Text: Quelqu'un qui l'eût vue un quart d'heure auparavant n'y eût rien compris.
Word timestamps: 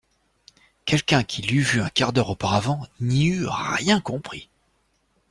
Quelqu'un 0.85 1.23
qui 1.23 1.43
l'eût 1.43 1.59
vue 1.61 1.79
un 1.83 1.91
quart 1.91 2.11
d'heure 2.11 2.31
auparavant 2.31 2.81
n'y 2.99 3.27
eût 3.27 3.45
rien 3.45 4.01
compris. 4.01 4.49